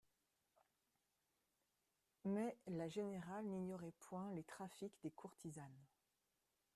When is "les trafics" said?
4.33-4.97